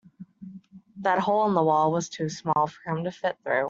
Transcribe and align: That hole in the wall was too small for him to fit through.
That 0.97 1.19
hole 1.19 1.47
in 1.47 1.53
the 1.53 1.61
wall 1.63 1.91
was 1.91 2.09
too 2.09 2.27
small 2.29 2.65
for 2.65 2.89
him 2.89 3.03
to 3.03 3.11
fit 3.11 3.37
through. 3.43 3.59